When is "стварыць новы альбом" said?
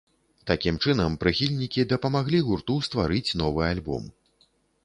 2.89-4.13